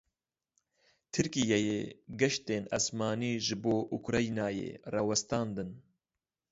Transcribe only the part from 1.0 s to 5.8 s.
Tirkiyeyê geştên esmanî ji bo Ukraynayê rawestandin.